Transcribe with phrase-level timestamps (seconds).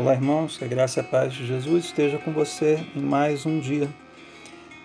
[0.00, 3.44] Olá, irmãos, que a graça e a paz de Jesus esteja com você em mais
[3.44, 3.88] um dia.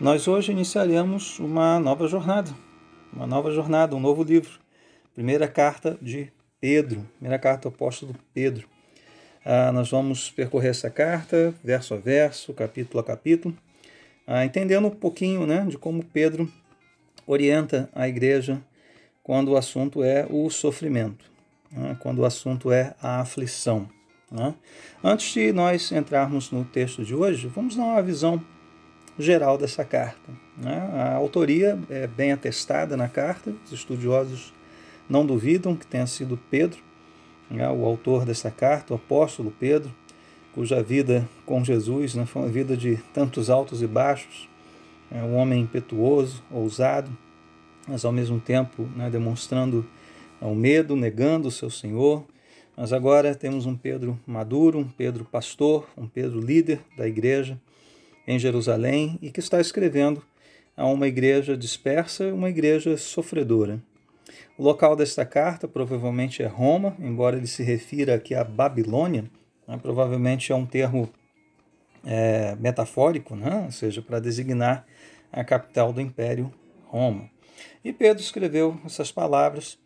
[0.01, 2.49] Nós hoje iniciaremos uma nova jornada,
[3.13, 4.60] uma nova jornada, um novo livro.
[5.13, 8.67] Primeira carta de Pedro, primeira carta do apóstolo Pedro.
[9.46, 13.56] Ah, nós vamos percorrer essa carta, verso a verso, capítulo a capítulo,
[14.25, 16.52] ah, entendendo um pouquinho né, de como Pedro
[17.27, 18.59] orienta a igreja
[19.21, 21.23] quando o assunto é o sofrimento,
[21.71, 23.88] né, quando o assunto é a aflição.
[24.33, 24.55] Né?
[25.03, 28.41] Antes de nós entrarmos no texto de hoje, vamos dar uma visão
[29.17, 30.31] geral dessa carta.
[30.57, 30.75] Né?
[30.91, 34.51] A autoria é bem atestada na carta, os estudiosos
[35.07, 36.79] não duvidam que tenha sido Pedro,
[37.47, 39.93] né, o autor dessa carta, o apóstolo Pedro,
[40.55, 44.49] cuja vida com Jesus né, foi uma vida de tantos altos e baixos,
[45.11, 47.15] é um homem impetuoso, ousado,
[47.87, 49.85] mas ao mesmo tempo né, demonstrando
[50.41, 52.25] o medo, negando o seu Senhor,
[52.76, 57.60] mas agora temos um Pedro maduro, um Pedro pastor, um Pedro líder da igreja
[58.27, 60.24] em Jerusalém e que está escrevendo
[60.76, 63.80] a uma igreja dispersa, uma igreja sofredora.
[64.58, 69.26] O local desta carta provavelmente é Roma, embora ele se refira aqui a Babilônia,
[69.68, 71.10] né, provavelmente é um termo
[72.04, 74.86] é, metafórico, né, ou seja, para designar
[75.32, 76.52] a capital do Império
[76.86, 77.30] Roma.
[77.84, 79.78] E Pedro escreveu essas palavras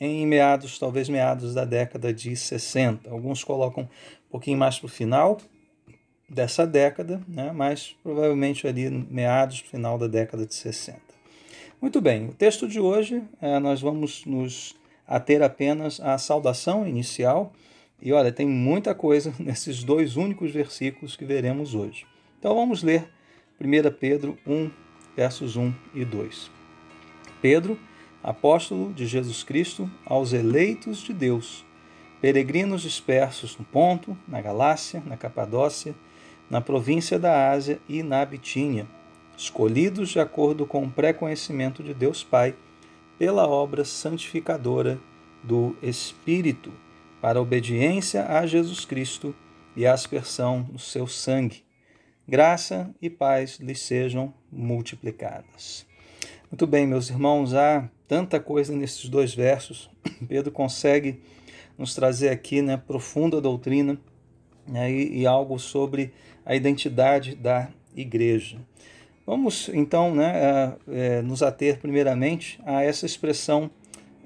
[0.00, 3.10] em meados, talvez meados da década de 60.
[3.10, 5.38] Alguns colocam um pouquinho mais para o final
[6.28, 10.98] dessa década, né, mas provavelmente ali meados, final da década de 60.
[11.82, 14.74] Muito bem, o texto de hoje é, nós vamos nos
[15.06, 17.52] ater apenas à saudação inicial.
[18.00, 22.06] E olha, tem muita coisa nesses dois únicos versículos que veremos hoje.
[22.38, 23.10] Então vamos ler
[23.60, 24.70] 1 Pedro 1,
[25.16, 26.50] versos 1 e 2.
[27.42, 27.78] Pedro,
[28.22, 31.64] apóstolo de Jesus Cristo aos eleitos de Deus,
[32.20, 35.94] peregrinos dispersos no Ponto, na Galácia, na Capadócia,
[36.50, 38.86] na província da Ásia e na Bitínia,
[39.36, 42.54] escolhidos de acordo com o pré-conhecimento de Deus Pai,
[43.18, 44.98] pela obra santificadora
[45.42, 46.72] do Espírito,
[47.20, 49.34] para a obediência a Jesus Cristo
[49.76, 51.62] e a aspersão do seu sangue.
[52.26, 55.86] Graça e paz lhes sejam multiplicadas.
[56.50, 59.88] Muito bem, meus irmãos, há tanta coisa nesses dois versos.
[60.26, 61.20] Pedro consegue
[61.78, 63.96] nos trazer aqui né, profunda doutrina
[64.66, 66.12] né, e, e, algo sobre
[66.44, 68.58] a identidade da igreja.
[69.24, 73.70] Vamos então né, a, é, nos ater primeiramente a essa expressão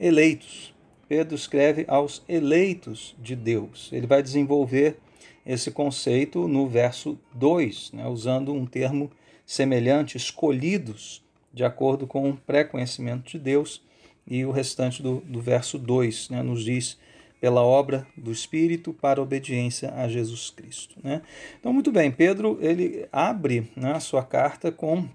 [0.00, 0.73] eleitos.
[1.06, 3.91] Pedro escreve aos eleitos de Deus.
[3.93, 4.97] Ele vai desenvolver
[5.44, 9.11] esse conceito no verso 2, né, usando um termo
[9.44, 11.23] semelhante, escolhidos
[11.55, 13.81] de acordo com o pré-conhecimento de Deus.
[14.27, 16.99] E o restante do, do verso 2 né, nos diz
[17.41, 20.97] pela obra do Espírito para obediência a Jesus Cristo.
[21.03, 21.23] Né?
[21.61, 25.07] Então, muito bem, Pedro ele abre né, a sua carta com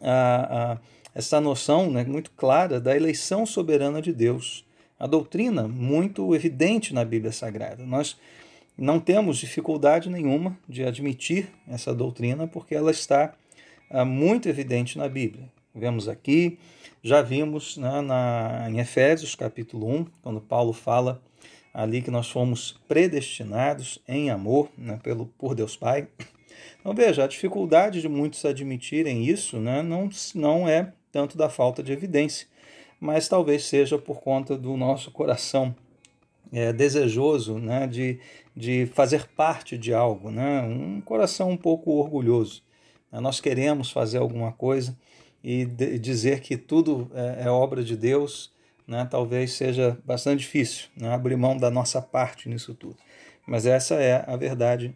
[0.00, 0.78] a, a,
[1.14, 4.64] essa noção né, muito clara da eleição soberana de Deus.
[4.98, 7.84] A doutrina muito evidente na Bíblia Sagrada.
[7.84, 8.16] Nós
[8.76, 13.34] não temos dificuldade nenhuma de admitir essa doutrina porque ela está
[13.90, 15.48] ah, muito evidente na Bíblia.
[15.78, 16.58] Vemos aqui,
[17.00, 21.22] já vimos né, na, em Efésios capítulo 1, quando Paulo fala
[21.72, 26.08] ali que nós fomos predestinados em amor né, pelo, por Deus Pai.
[26.80, 31.80] Então veja, a dificuldade de muitos admitirem isso né, não, não é tanto da falta
[31.80, 32.48] de evidência,
[32.98, 35.72] mas talvez seja por conta do nosso coração
[36.52, 38.18] é, desejoso né, de,
[38.56, 42.66] de fazer parte de algo, né, um coração um pouco orgulhoso.
[43.10, 44.94] Nós queremos fazer alguma coisa
[45.42, 48.52] e dizer que tudo é, é, obra de Deus,
[48.86, 52.96] né, talvez seja bastante difícil né, abrir mão da nossa parte nisso tudo.
[53.46, 54.94] Mas essa é a verdade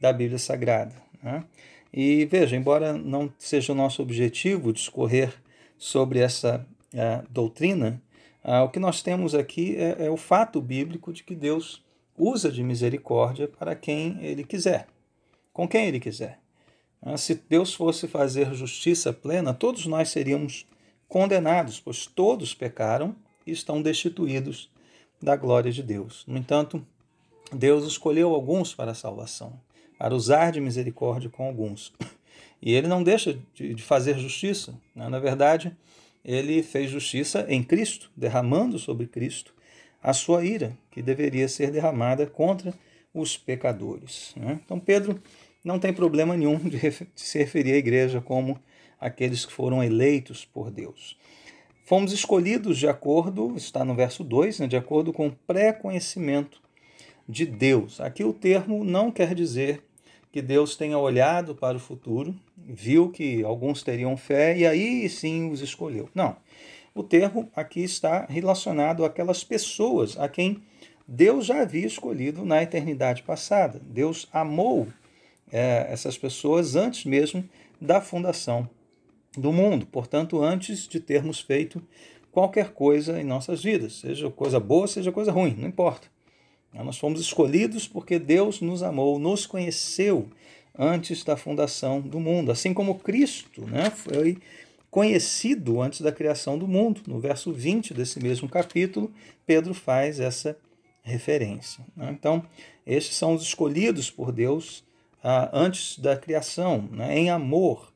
[0.00, 0.94] da Bíblia Sagrada.
[1.22, 1.44] Né?
[1.92, 5.32] E veja, embora não seja o nosso objetivo discorrer
[5.78, 8.00] sobre essa é, doutrina,
[8.64, 11.80] o que nós temos aqui é, é o fato bíblico de que Deus
[12.18, 14.88] usa de misericórdia para quem Ele quiser,
[15.52, 16.41] com quem Ele quiser.
[17.02, 20.64] Ah, se Deus fosse fazer justiça plena, todos nós seríamos
[21.08, 23.14] condenados, pois todos pecaram
[23.44, 24.70] e estão destituídos
[25.20, 26.24] da glória de Deus.
[26.26, 26.84] No entanto,
[27.52, 29.60] Deus escolheu alguns para a salvação,
[29.98, 31.92] para usar de misericórdia com alguns.
[32.64, 34.72] E ele não deixa de fazer justiça.
[34.94, 35.08] Né?
[35.08, 35.76] Na verdade,
[36.24, 39.52] ele fez justiça em Cristo, derramando sobre Cristo
[40.00, 42.72] a sua ira, que deveria ser derramada contra
[43.12, 44.32] os pecadores.
[44.36, 44.60] Né?
[44.64, 45.20] Então, Pedro
[45.64, 46.78] não tem problema nenhum de,
[47.14, 48.58] se referir à igreja como
[49.00, 51.16] aqueles que foram eleitos por Deus.
[51.84, 56.60] Fomos escolhidos de acordo, está no verso 2, né, de acordo com o pré-conhecimento
[57.28, 58.00] de Deus.
[58.00, 59.82] Aqui o termo não quer dizer
[60.30, 65.50] que Deus tenha olhado para o futuro, viu que alguns teriam fé e aí sim
[65.50, 66.08] os escolheu.
[66.14, 66.36] Não.
[66.94, 70.62] O termo aqui está relacionado àquelas pessoas a quem
[71.06, 73.80] Deus já havia escolhido na eternidade passada.
[73.84, 74.88] Deus amou
[75.52, 77.46] é, essas pessoas antes mesmo
[77.80, 78.68] da fundação
[79.36, 81.82] do mundo, portanto, antes de termos feito
[82.30, 86.08] qualquer coisa em nossas vidas, seja coisa boa, seja coisa ruim, não importa.
[86.72, 90.26] Nós fomos escolhidos porque Deus nos amou, nos conheceu
[90.76, 94.38] antes da fundação do mundo, assim como Cristo né, foi
[94.90, 97.02] conhecido antes da criação do mundo.
[97.06, 99.12] No verso 20 desse mesmo capítulo,
[99.44, 100.56] Pedro faz essa
[101.02, 101.84] referência.
[101.94, 102.10] Né?
[102.10, 102.42] Então,
[102.86, 104.82] estes são os escolhidos por Deus
[105.22, 107.16] ah, antes da criação, né?
[107.16, 107.92] em amor.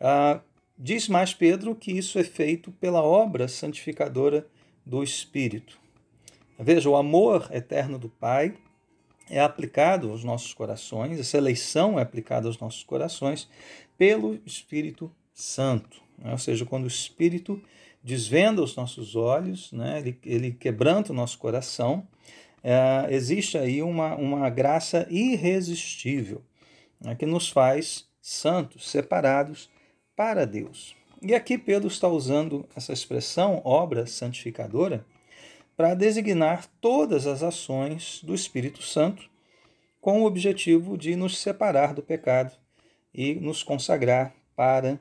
[0.00, 0.40] Ah,
[0.78, 4.46] diz mais Pedro que isso é feito pela obra santificadora
[4.86, 5.78] do Espírito.
[6.58, 8.54] Veja, o amor eterno do Pai
[9.28, 13.48] é aplicado aos nossos corações, essa eleição é aplicada aos nossos corações
[13.96, 16.00] pelo Espírito Santo.
[16.18, 16.30] Né?
[16.30, 17.60] Ou seja, quando o Espírito
[18.02, 19.98] desvenda os nossos olhos, né?
[19.98, 22.06] ele, ele quebranta o nosso coração,
[22.62, 26.42] é, existe aí uma, uma graça irresistível
[27.02, 27.14] né?
[27.14, 29.68] que nos faz santos, separados
[30.14, 30.94] para Deus.
[31.20, 35.04] E aqui Pedro está usando essa expressão, obra santificadora,
[35.76, 39.30] para designar todas as ações do Espírito Santo
[40.00, 42.52] com o objetivo de nos separar do pecado
[43.14, 44.98] e nos consagrar para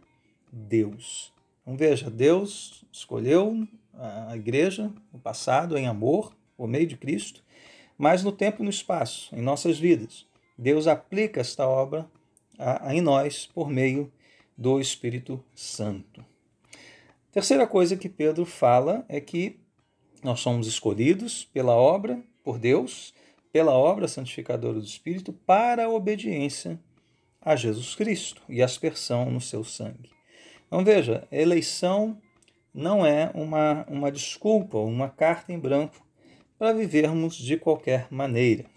[0.52, 1.34] Deus.
[1.62, 7.44] Então veja, Deus escolheu a igreja no passado em amor, por meio de Cristo,
[7.98, 10.26] mas no tempo e no espaço, em nossas vidas.
[10.62, 12.08] Deus aplica esta obra
[12.92, 14.14] em nós por meio
[14.56, 16.24] do Espírito Santo.
[17.32, 19.60] Terceira coisa que Pedro fala é que
[20.24, 23.12] nós somos escolhidos pela obra, por Deus,
[23.52, 26.80] pela obra santificadora do Espírito, para a obediência
[27.42, 30.12] a Jesus Cristo e aspersão no seu sangue.
[30.68, 32.16] Então veja, eleição
[32.72, 36.06] não é uma, uma desculpa, uma carta em branco
[36.60, 38.70] para vivermos de qualquer maneira.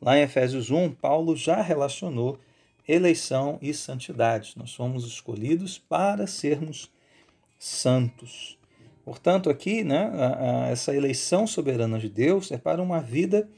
[0.00, 2.38] Lá em Efésios 1, Paulo já relacionou
[2.86, 4.54] eleição e santidade.
[4.56, 6.90] Nós fomos escolhidos para sermos
[7.58, 8.58] santos.
[9.04, 10.10] Portanto, aqui, né,
[10.70, 13.48] essa eleição soberana de Deus é para uma vida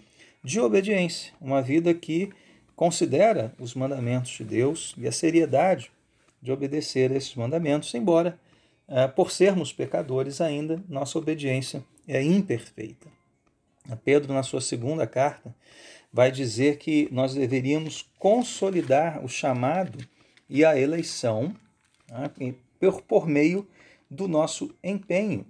[0.45, 2.31] de obediência, uma vida que
[2.77, 5.91] considera os mandamentos de Deus e a seriedade
[6.41, 8.39] de obedecer a esses mandamentos, embora,
[8.87, 13.09] é, por sermos pecadores ainda, nossa obediência é imperfeita.
[14.05, 15.55] Pedro, na sua segunda carta,
[16.13, 19.99] vai dizer que nós deveríamos consolidar o chamado
[20.49, 21.55] e a eleição
[22.09, 23.67] né, por, por meio
[24.11, 25.47] do nosso empenho.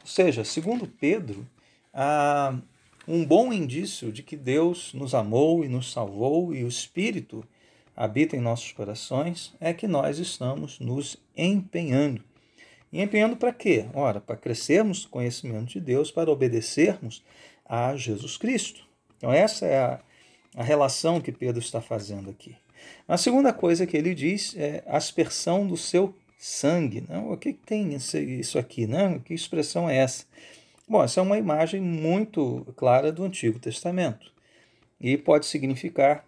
[0.00, 1.46] Ou seja, segundo Pedro,
[1.92, 2.56] há
[3.06, 7.44] um bom indício de que Deus nos amou e nos salvou e o Espírito
[7.96, 12.22] habita em nossos corações é que nós estamos nos empenhando.
[12.92, 13.86] E empenhando para quê?
[13.94, 17.22] Ora, para crescermos no conhecimento de Deus, para obedecermos
[17.64, 18.86] a Jesus Cristo.
[19.22, 20.00] Então, essa é a,
[20.56, 22.56] a relação que Pedro está fazendo aqui.
[23.06, 27.04] A segunda coisa que ele diz é aspersão do seu sangue.
[27.08, 27.18] Né?
[27.18, 28.84] O que tem isso aqui?
[28.84, 29.20] Né?
[29.24, 30.24] Que expressão é essa?
[30.88, 34.32] Bom, essa é uma imagem muito clara do Antigo Testamento
[35.00, 36.24] e pode significar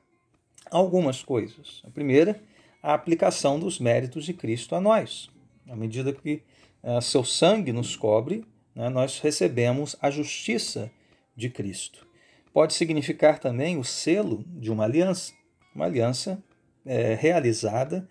[0.70, 1.82] algumas coisas.
[1.84, 2.40] A primeira,
[2.80, 5.28] a aplicação dos méritos de Cristo a nós.
[5.68, 6.42] À medida que
[6.80, 10.88] uh, seu sangue nos cobre, né, nós recebemos a justiça
[11.36, 12.13] de Cristo.
[12.54, 15.32] Pode significar também o selo de uma aliança,
[15.74, 16.40] uma aliança
[16.86, 18.08] é, realizada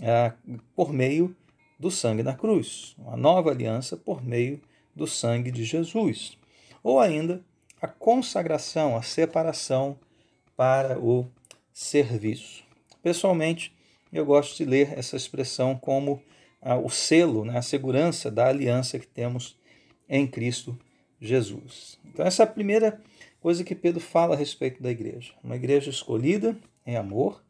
[0.00, 0.32] é,
[0.74, 1.36] por meio
[1.78, 4.62] do sangue na cruz, uma nova aliança por meio
[4.96, 6.38] do sangue de Jesus.
[6.82, 7.44] Ou ainda
[7.82, 9.98] a consagração, a separação
[10.56, 11.26] para o
[11.70, 12.64] serviço.
[13.02, 13.76] Pessoalmente,
[14.10, 16.22] eu gosto de ler essa expressão como
[16.62, 19.54] ah, o selo, né, a segurança da aliança que temos
[20.08, 20.78] em Cristo
[21.20, 21.98] Jesus.
[22.06, 22.98] Então, essa é primeira
[23.42, 25.32] coisa que Pedro fala a respeito da igreja.
[25.42, 26.56] Uma igreja escolhida
[26.86, 27.42] em amor,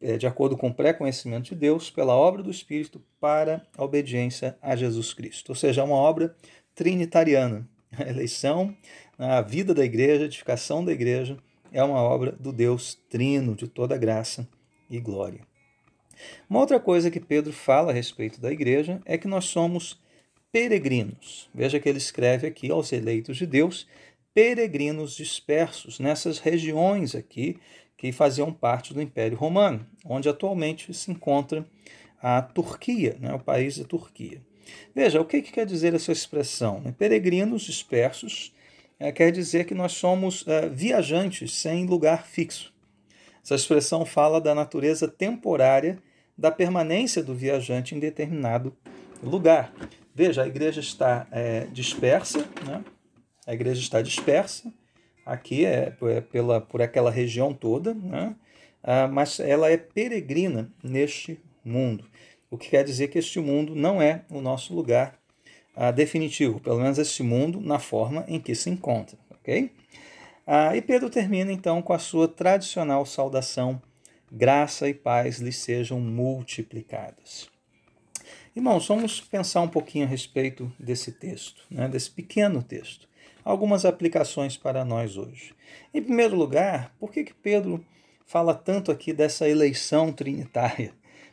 [0.00, 4.56] é, de acordo com o pré-conhecimento de Deus, pela obra do Espírito para a obediência
[4.60, 5.48] a Jesus Cristo.
[5.48, 6.36] Ou seja, é uma obra
[6.74, 7.66] trinitariana.
[7.98, 8.76] A eleição,
[9.18, 11.38] a vida da igreja, a edificação da igreja
[11.72, 14.46] é uma obra do Deus trino, de toda graça
[14.90, 15.40] e glória.
[16.48, 19.98] Uma outra coisa que Pedro fala a respeito da igreja é que nós somos
[20.52, 21.48] peregrinos.
[21.54, 23.86] Veja que ele escreve aqui aos eleitos de Deus,
[24.34, 27.58] peregrinos dispersos nessas regiões aqui
[27.96, 31.66] que faziam parte do Império Romano, onde atualmente se encontra
[32.22, 34.40] a Turquia, né, o país da Turquia.
[34.94, 36.82] Veja, o que, que quer dizer essa expressão?
[36.96, 38.54] Peregrinos dispersos
[38.98, 42.72] é, quer dizer que nós somos é, viajantes sem lugar fixo.
[43.42, 45.98] Essa expressão fala da natureza temporária
[46.36, 48.76] da permanência do viajante em determinado
[49.22, 49.72] lugar.
[50.14, 52.84] Veja, a igreja está é, dispersa, né?
[53.48, 54.70] A igreja está dispersa,
[55.24, 58.36] aqui é, é pela, por aquela região toda, né?
[58.84, 62.04] ah, mas ela é peregrina neste mundo,
[62.50, 65.18] o que quer dizer que este mundo não é o nosso lugar
[65.74, 69.72] ah, definitivo, pelo menos este mundo na forma em que se encontra, ok?
[70.46, 73.80] Ah, e Pedro termina então com a sua tradicional saudação
[74.30, 77.48] graça e paz lhes sejam multiplicadas.
[78.54, 83.08] Irmãos, vamos pensar um pouquinho a respeito desse texto, né, desse pequeno texto.
[83.44, 85.54] Algumas aplicações para nós hoje.
[85.92, 87.84] Em primeiro lugar, por que, que Pedro
[88.26, 90.92] fala tanto aqui dessa eleição trinitária?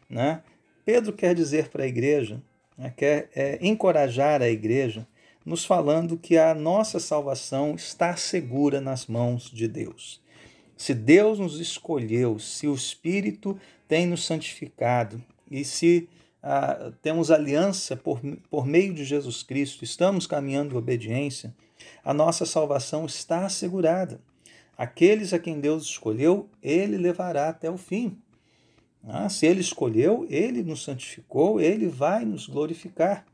[0.09, 0.41] Né?
[0.85, 2.41] Pedro quer dizer para a igreja,
[2.77, 5.07] né, quer é, encorajar a igreja,
[5.45, 10.21] nos falando que a nossa salvação está segura nas mãos de Deus.
[10.75, 13.57] Se Deus nos escolheu, se o Espírito
[13.87, 16.09] tem nos santificado e se
[16.41, 18.19] ah, temos aliança por,
[18.49, 21.55] por meio de Jesus Cristo, estamos caminhando em obediência,
[22.03, 24.19] a nossa salvação está assegurada.
[24.77, 28.17] Aqueles a quem Deus escolheu, Ele levará até o fim.
[29.07, 33.25] Ah, se Ele escolheu, Ele nos santificou, Ele vai nos glorificar,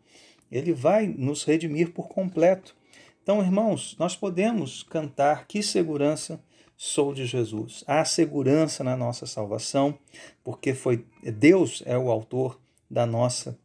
[0.52, 2.76] Ele vai nos redimir por completo.
[3.24, 6.42] Então, irmãos, nós podemos cantar que segurança
[6.84, 7.84] sou de Jesus.
[7.86, 9.98] Há segurança na nossa salvação,
[10.44, 13.56] porque foi Deus é o autor da nossa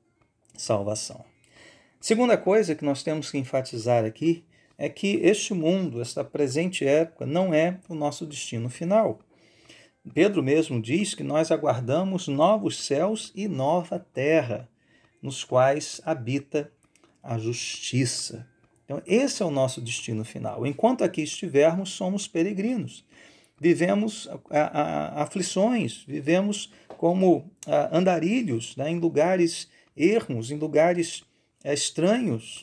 [0.55, 1.25] salvação.
[1.99, 4.45] Segunda coisa que nós temos que enfatizar aqui
[4.79, 9.21] é que este mundo, esta presente época, não é o nosso destino final.
[10.15, 14.69] Pedro mesmo diz que nós aguardamos novos céus e nova terra,
[15.21, 16.71] nos quais habita
[17.23, 18.47] a justiça.
[18.85, 20.65] Então, esse é o nosso destino final.
[20.65, 23.05] Enquanto aqui estivermos, somos peregrinos.
[23.59, 27.51] Vivemos a, a, aflições, vivemos como
[27.91, 31.25] andarilhos né, em lugares ermos, em lugares
[31.65, 32.63] é, estranhos,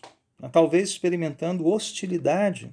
[0.51, 2.71] talvez experimentando hostilidade,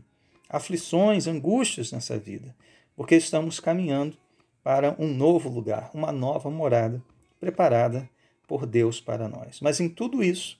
[0.48, 2.54] aflições, angústias nessa vida,
[2.96, 4.16] porque estamos caminhando
[4.62, 7.02] para um novo lugar, uma nova morada
[7.38, 8.08] preparada
[8.46, 9.60] por Deus para nós.
[9.60, 10.58] Mas em tudo isso,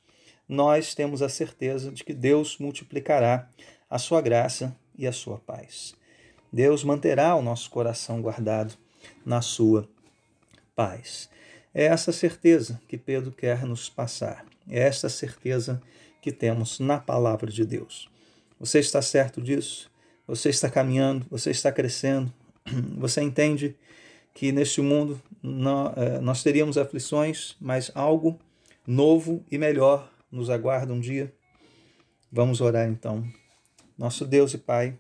[0.49, 3.49] nós temos a certeza de que Deus multiplicará
[3.89, 5.95] a sua graça e a sua paz.
[6.53, 8.75] Deus manterá o nosso coração guardado
[9.25, 9.89] na sua
[10.75, 11.29] paz.
[11.73, 14.45] É essa certeza que Pedro quer nos passar.
[14.69, 16.00] É esta certeza que
[16.31, 18.11] temos na palavra de Deus.
[18.59, 19.91] Você está certo disso?
[20.27, 21.27] Você está caminhando?
[21.31, 22.33] Você está crescendo?
[22.99, 23.75] Você entende
[24.35, 25.21] que neste mundo
[25.97, 28.39] é, nós teríamos aflições, mas algo
[28.87, 31.33] novo e melhor nos aguarda um dia.
[32.31, 33.27] Vamos orar então.
[33.99, 34.97] Nosso Deus e Pai,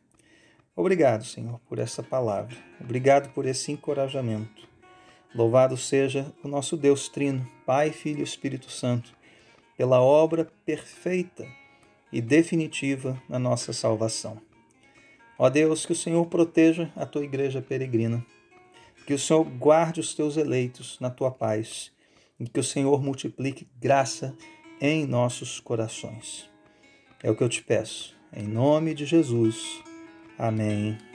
[0.74, 2.56] obrigado, Senhor, por essa palavra.
[2.80, 4.68] Obrigado por esse encorajamento.
[5.34, 9.14] Louvado seja o nosso Deus Trino, Pai, Filho e Espírito Santo,
[9.80, 11.48] pela obra perfeita
[12.12, 14.36] e definitiva na nossa salvação.
[15.38, 18.22] Ó Deus, que o Senhor proteja a tua igreja peregrina,
[19.06, 21.90] que o Senhor guarde os teus eleitos na tua paz,
[22.38, 24.36] e que o Senhor multiplique graça
[24.82, 26.46] em nossos corações.
[27.22, 28.14] É o que eu te peço.
[28.36, 29.82] Em nome de Jesus.
[30.38, 31.09] Amém